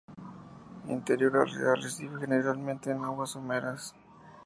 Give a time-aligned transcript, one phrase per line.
[0.89, 3.93] Interior de arrecife, generalmente en aguas someras.